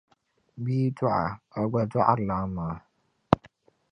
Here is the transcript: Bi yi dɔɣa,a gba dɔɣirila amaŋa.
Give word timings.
Bi 0.63 0.73
yi 0.81 0.87
dɔɣa,a 0.97 1.59
gba 1.69 1.81
dɔɣirila 1.91 2.35
amaŋa. 2.43 2.77